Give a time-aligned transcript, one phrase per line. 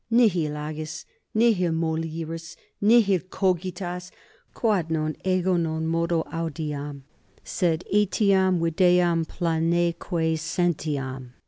[0.09, 1.05] Nihil agis,
[1.35, 4.09] nihil moliris, nihil cogitas,
[4.51, 7.03] quod non ego non modo audiam,
[7.43, 11.33] sed etiam videam planeque sentiam.